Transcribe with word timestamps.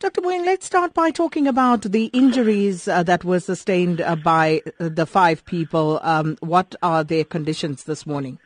Dr. 0.00 0.20
Moeng, 0.20 0.44
let's 0.46 0.64
start 0.64 0.94
by 0.94 1.10
talking 1.10 1.48
about 1.48 1.82
the 1.82 2.04
injuries 2.12 2.86
uh, 2.86 3.02
that 3.02 3.24
were 3.24 3.40
sustained 3.40 4.00
uh, 4.00 4.14
by 4.14 4.62
uh, 4.78 4.88
the 4.88 5.04
five 5.04 5.44
people. 5.44 5.98
Um, 6.04 6.36
what 6.38 6.76
are 6.84 7.02
their 7.02 7.24
conditions 7.24 7.82
this 7.82 8.06
morning? 8.06 8.38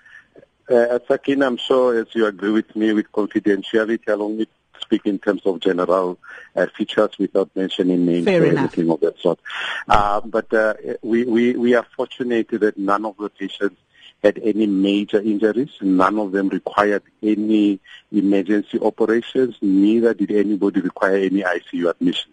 Uh, 0.66 0.98
Sakin, 1.06 1.42
I'm 1.42 1.58
sure 1.58 2.00
as 2.00 2.06
you 2.14 2.24
agree 2.24 2.52
with 2.52 2.74
me 2.74 2.94
with 2.94 3.12
confidentiality, 3.12 4.08
I'll 4.08 4.22
only 4.22 4.48
speak 4.80 5.04
in 5.04 5.18
terms 5.18 5.42
of 5.44 5.60
general 5.60 6.18
uh, 6.56 6.68
features 6.74 7.18
without 7.18 7.50
mentioning 7.54 8.06
names 8.06 8.24
Fair 8.24 8.44
or 8.44 8.46
enough. 8.46 8.72
anything 8.78 8.90
of 8.90 9.00
that 9.00 9.18
sort. 9.18 9.38
Uh, 9.86 10.22
but 10.22 10.50
uh, 10.54 10.72
we, 11.02 11.24
we, 11.24 11.54
we 11.54 11.74
are 11.74 11.84
fortunate 11.94 12.48
that 12.48 12.78
none 12.78 13.04
of 13.04 13.18
the 13.18 13.28
patients 13.28 13.78
had 14.22 14.38
any 14.42 14.66
major 14.66 15.20
injuries. 15.20 15.70
None 15.80 16.18
of 16.18 16.32
them 16.32 16.48
required 16.48 17.02
any 17.22 17.80
emergency 18.12 18.78
operations. 18.80 19.56
Neither 19.60 20.14
did 20.14 20.30
anybody 20.30 20.80
require 20.80 21.16
any 21.16 21.42
ICU 21.42 21.90
admission. 21.90 22.32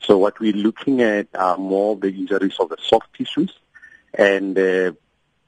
So 0.00 0.18
what 0.18 0.40
we're 0.40 0.52
looking 0.52 1.02
at 1.02 1.28
are 1.34 1.56
more 1.56 1.96
the 1.96 2.08
injuries 2.08 2.56
of 2.58 2.70
the 2.70 2.76
soft 2.80 3.14
tissues 3.14 3.56
and 4.14 4.58
uh, 4.58 4.92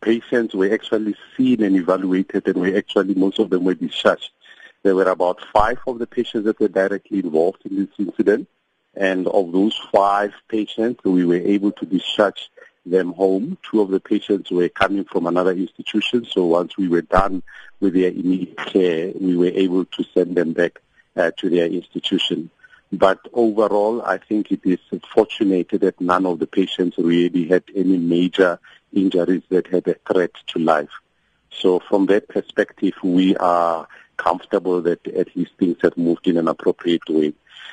patients 0.00 0.54
were 0.54 0.72
actually 0.72 1.14
seen 1.36 1.62
and 1.62 1.76
evaluated 1.76 2.46
and 2.46 2.56
were 2.56 2.76
actually, 2.76 3.14
most 3.14 3.38
of 3.38 3.50
them 3.50 3.64
were 3.64 3.74
discharged. 3.74 4.30
There 4.82 4.94
were 4.94 5.10
about 5.10 5.40
five 5.52 5.78
of 5.86 5.98
the 5.98 6.06
patients 6.06 6.44
that 6.44 6.60
were 6.60 6.68
directly 6.68 7.18
involved 7.18 7.66
in 7.66 7.76
this 7.76 7.88
incident. 7.98 8.48
And 8.94 9.28
of 9.28 9.52
those 9.52 9.78
five 9.92 10.32
patients, 10.48 11.04
we 11.04 11.24
were 11.24 11.36
able 11.36 11.72
to 11.72 11.86
discharge 11.86 12.50
them 12.90 13.12
home. 13.12 13.58
Two 13.62 13.80
of 13.80 13.90
the 13.90 14.00
patients 14.00 14.50
were 14.50 14.68
coming 14.68 15.04
from 15.04 15.26
another 15.26 15.52
institution. 15.52 16.24
So 16.24 16.44
once 16.46 16.76
we 16.76 16.88
were 16.88 17.02
done 17.02 17.42
with 17.80 17.94
their 17.94 18.10
immediate 18.10 18.56
care, 18.56 19.12
we 19.18 19.36
were 19.36 19.46
able 19.46 19.84
to 19.84 20.04
send 20.14 20.36
them 20.36 20.52
back 20.52 20.80
uh, 21.16 21.30
to 21.38 21.50
their 21.50 21.66
institution. 21.66 22.50
But 22.92 23.20
overall, 23.32 24.02
I 24.02 24.18
think 24.18 24.50
it 24.50 24.60
is 24.64 24.80
fortunate 25.14 25.68
that 25.70 26.00
none 26.00 26.26
of 26.26 26.40
the 26.40 26.46
patients 26.46 26.98
really 26.98 27.46
had 27.46 27.62
any 27.74 27.98
major 27.98 28.58
injuries 28.92 29.42
that 29.50 29.68
had 29.68 29.86
a 29.86 29.94
threat 30.10 30.32
to 30.48 30.58
life. 30.58 30.90
So 31.50 31.80
from 31.88 32.06
that 32.06 32.28
perspective, 32.28 32.94
we 33.02 33.36
are 33.36 33.86
comfortable 34.20 34.82
that 34.82 35.06
at 35.08 35.34
least 35.34 35.52
things 35.58 35.78
have 35.82 35.96
moved 35.96 36.26
in 36.26 36.36
an 36.36 36.48
appropriate 36.48 37.08
way. 37.08 37.32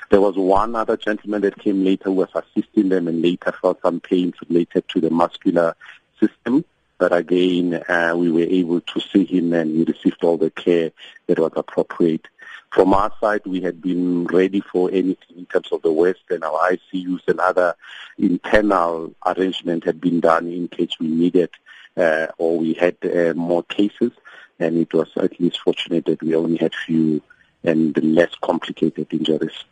There 0.09 0.21
was 0.21 0.35
one 0.37 0.75
other 0.75 0.95
gentleman 0.95 1.41
that 1.41 1.59
came 1.59 1.83
later 1.83 2.05
who 2.05 2.13
was 2.13 2.29
assisting 2.33 2.89
them 2.89 3.07
and 3.07 3.21
later 3.21 3.51
felt 3.61 3.81
some 3.81 3.99
pains 3.99 4.35
related 4.47 4.87
to 4.89 5.01
the 5.01 5.09
muscular 5.09 5.75
system. 6.19 6.63
But 6.97 7.11
again, 7.13 7.73
uh, 7.87 8.13
we 8.15 8.31
were 8.31 8.49
able 8.61 8.81
to 8.81 8.99
see 9.01 9.25
him 9.25 9.53
and 9.53 9.75
he 9.75 9.83
received 9.83 10.23
all 10.23 10.37
the 10.37 10.49
care 10.49 10.91
that 11.27 11.37
was 11.37 11.51
appropriate. 11.55 12.25
From 12.71 12.93
our 12.93 13.11
side, 13.19 13.41
we 13.45 13.61
had 13.61 13.81
been 13.81 14.25
ready 14.25 14.61
for 14.61 14.89
anything 14.91 15.37
in 15.37 15.45
terms 15.45 15.71
of 15.71 15.81
the 15.81 15.91
West 15.91 16.21
and 16.29 16.43
our 16.43 16.71
ICUs 16.71 17.27
and 17.27 17.39
other 17.39 17.75
internal 18.17 19.13
arrangement 19.25 19.83
had 19.83 19.99
been 19.99 20.19
done 20.21 20.47
in 20.47 20.67
case 20.67 20.91
we 20.99 21.07
needed 21.07 21.49
uh, 21.97 22.27
or 22.37 22.57
we 22.57 22.73
had 22.73 22.95
uh, 23.03 23.33
more 23.33 23.63
cases. 23.63 24.11
And 24.59 24.77
it 24.77 24.93
was 24.93 25.09
at 25.17 25.39
least 25.39 25.59
fortunate 25.59 26.05
that 26.05 26.21
we 26.21 26.35
only 26.35 26.57
had 26.57 26.73
few 26.85 27.21
and 27.63 27.95
less 27.97 28.31
complicated 28.41 29.07
injuries. 29.11 29.63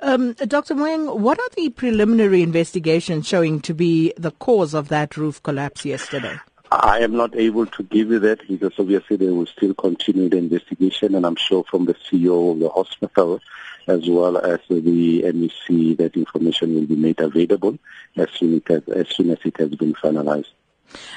Um, 0.00 0.32
Dr. 0.32 0.74
Moeng, 0.74 1.18
what 1.18 1.38
are 1.38 1.48
the 1.56 1.70
preliminary 1.70 2.42
investigations 2.42 3.28
showing 3.28 3.60
to 3.60 3.74
be 3.74 4.12
the 4.16 4.32
cause 4.32 4.74
of 4.74 4.88
that 4.88 5.16
roof 5.16 5.42
collapse 5.42 5.84
yesterday? 5.84 6.38
I 6.72 7.00
am 7.00 7.16
not 7.16 7.34
able 7.34 7.66
to 7.66 7.82
give 7.82 8.10
you 8.10 8.20
that 8.20 8.46
because 8.46 8.72
obviously 8.78 9.16
they 9.16 9.30
will 9.30 9.46
still 9.46 9.74
continue 9.74 10.28
the 10.28 10.36
investigation 10.36 11.14
and 11.14 11.26
I'm 11.26 11.36
sure 11.36 11.64
from 11.68 11.86
the 11.86 11.94
CEO 11.94 12.52
of 12.52 12.60
the 12.60 12.68
hospital 12.68 13.40
as 13.88 14.08
well 14.08 14.38
as 14.38 14.60
the 14.68 15.22
MEC 15.22 15.96
that 15.96 16.14
information 16.14 16.74
will 16.74 16.86
be 16.86 16.94
made 16.94 17.18
available 17.20 17.76
as 18.16 18.30
soon 18.30 18.62
as, 18.68 18.82
as, 18.88 19.08
soon 19.08 19.30
as 19.30 19.38
it 19.44 19.56
has 19.56 19.70
been 19.70 19.94
finalized. 19.94 20.52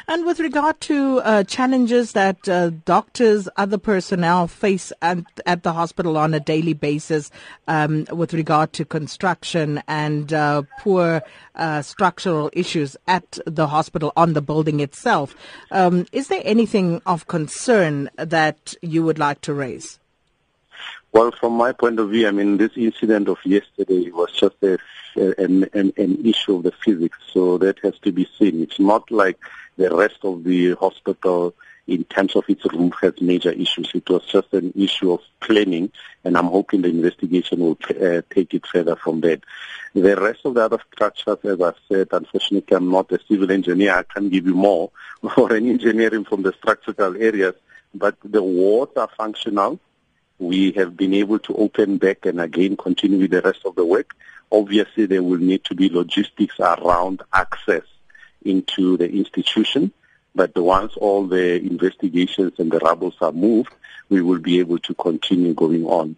And 0.08 0.26
with 0.26 0.40
regard 0.40 0.80
to 0.82 1.20
uh, 1.20 1.44
challenges 1.44 2.12
that 2.14 2.48
uh, 2.48 2.72
doctors, 2.86 3.48
other 3.58 3.78
personnel 3.78 4.48
face 4.48 4.92
at, 5.02 5.20
at, 5.46 5.64
the 5.64 5.74
hospital 5.74 6.18
on 6.18 6.34
a 6.34 6.40
daily 6.40 6.74
basis 6.74 7.32
um, 7.68 8.06
with 8.12 8.34
regard 8.34 8.74
to 8.74 8.86
construction 8.86 9.82
and 9.88 10.34
uh, 10.34 10.64
poor 10.80 11.22
uh, 11.56 11.82
structural 11.82 12.50
issues 12.54 12.98
at 13.08 13.40
the 13.46 13.68
hospital 13.68 14.12
on 14.16 14.34
the 14.34 14.42
building 14.42 14.80
itself, 14.80 15.36
um, 15.72 16.06
is 16.12 16.28
there 16.28 16.42
anything 16.44 17.02
of 17.06 17.28
concern 17.28 18.10
that 18.18 18.76
you 18.82 19.04
would 19.04 19.20
like 19.20 19.42
to 19.42 19.54
raise? 19.54 20.00
Well, 21.14 21.32
from 21.32 21.54
my 21.54 21.72
point 21.72 22.00
of 22.00 22.10
view, 22.10 22.28
I 22.28 22.32
mean, 22.32 22.58
this 22.58 22.72
incident 22.76 23.30
of 23.30 23.38
yesterday 23.46 24.10
was 24.10 24.32
just 24.32 24.56
a, 24.64 24.80
an, 25.16 25.70
an, 25.74 25.94
an 25.96 26.26
issue 26.26 26.56
of 26.56 26.64
the 26.64 26.74
physics, 26.84 27.20
so 27.32 27.60
that 27.60 27.78
has 27.84 28.00
to 28.00 28.12
be 28.12 28.28
seen. 28.38 28.64
It's 28.64 28.80
not 28.80 29.12
like 29.12 29.38
the 29.78 29.96
rest 29.96 30.20
of 30.24 30.44
the 30.44 30.74
hospital 30.76 31.56
in 31.88 32.04
terms 32.06 32.36
of 32.36 32.46
its 32.48 32.64
roof 32.72 32.94
has 33.02 33.20
major 33.20 33.52
issues. 33.52 33.92
It 33.94 34.10
was 34.10 34.26
just 34.26 34.54
an 34.54 34.74
issue 34.76 35.12
of 35.12 35.22
planning, 35.42 35.92
and 36.24 36.38
I'm 36.38 36.48
hoping 36.48 36.82
the 36.82 36.90
investigation 36.90 37.60
will 37.60 37.78
uh, 37.90 38.22
take 38.30 38.54
it 38.54 38.66
further 38.66 38.96
from 38.96 39.22
that. 39.22 39.44
The 39.94 40.16
rest 40.16 40.42
of 40.46 40.54
the 40.54 40.62
other 40.62 40.80
structures, 40.94 41.38
as 41.44 41.62
I've 41.62 41.76
said, 41.90 42.08
unfortunately, 42.12 42.76
I'm 42.76 42.90
not 42.90 43.12
a 43.12 43.20
civil 43.28 43.52
engineer. 43.52 43.96
I 43.96 44.04
can't 44.04 44.32
give 44.32 44.48
you 44.48 44.56
more 44.56 44.92
or 45.38 45.54
any 45.54 45.72
engineering 45.72 46.24
from 46.24 46.44
the 46.44 46.54
structural 46.54 47.16
areas, 47.22 47.56
but 47.94 48.16
the 48.24 48.42
walls 48.42 48.90
are 48.96 49.10
functional. 49.18 49.80
We 50.40 50.72
have 50.72 50.98
been 50.98 51.14
able 51.14 51.40
to 51.40 51.56
open 51.56 51.98
back 51.98 52.26
and 52.26 52.40
again 52.42 52.76
continue 52.76 53.20
with 53.20 53.32
the 53.32 53.42
rest 53.42 53.66
of 53.66 53.76
the 53.76 53.86
work. 53.86 54.16
Obviously, 54.52 55.06
there 55.06 55.24
will 55.24 55.38
need 55.38 55.64
to 55.66 55.76
be 55.76 55.90
logistics 55.90 56.60
around 56.60 57.22
access 57.32 57.84
into 58.46 58.98
the 58.98 59.10
institution. 59.10 59.92
But 60.36 60.58
once 60.58 60.94
all 60.98 61.28
the 61.28 61.56
investigations 61.62 62.54
and 62.58 62.72
the 62.72 62.80
rubbles 62.80 63.16
are 63.22 63.32
moved, 63.32 63.74
we 64.10 64.22
will 64.22 64.40
be 64.40 64.60
able 64.60 64.80
to 64.80 64.94
continue 64.96 65.54
going 65.54 65.86
on. 65.86 66.16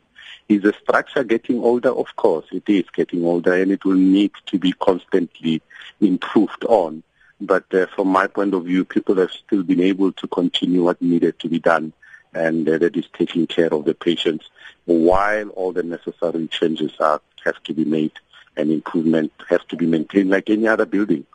Is 0.48 0.62
the 0.62 0.74
structure 0.82 1.24
getting 1.24 1.60
older? 1.64 1.90
Of 1.90 2.16
course, 2.16 2.46
it 2.52 2.64
is 2.68 2.86
getting 2.94 3.26
older 3.26 3.54
and 3.54 3.72
it 3.72 3.84
will 3.84 3.96
need 3.96 4.32
to 4.48 4.60
be 4.60 4.74
constantly 4.74 5.62
improved 6.00 6.64
on. 6.66 7.04
But 7.42 7.74
uh, 7.74 7.88
from 7.96 8.10
my 8.10 8.28
point 8.28 8.54
of 8.54 8.66
view, 8.66 8.86
people 8.86 9.16
have 9.16 9.32
still 9.32 9.64
been 9.64 9.82
able 9.82 10.12
to 10.14 10.28
continue 10.28 10.84
what 10.84 11.02
needed 11.02 11.40
to 11.40 11.50
be 11.50 11.60
done 11.60 11.94
and 12.34 12.68
uh, 12.68 12.78
that 12.78 12.96
is 12.96 13.08
taking 13.14 13.48
care 13.48 13.74
of 13.74 13.86
the 13.86 13.96
patients 13.96 14.50
while 14.86 15.50
all 15.50 15.72
the 15.72 15.84
necessary 15.84 16.48
changes 16.48 16.92
are, 17.00 17.22
have 17.44 17.62
to 17.64 17.74
be 17.74 17.86
made 17.86 18.12
and 18.58 18.72
improvement 18.72 19.32
have 19.50 19.66
to 19.68 19.76
be 19.76 19.86
maintained 19.86 20.30
like 20.30 20.50
any 20.50 20.68
other 20.68 20.86
building 20.86 21.26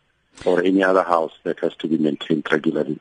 or 0.45 0.63
any 0.63 0.83
other 0.83 1.03
house 1.03 1.33
that 1.45 1.61
has 1.61 1.75
to 1.77 1.89
be 1.89 1.99
maintained 1.99 2.47
regularly. 2.51 2.99